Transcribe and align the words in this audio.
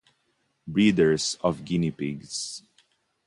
Breeders 0.67 1.37
of 1.41 1.63
Guinea-Pigs. 1.63 2.63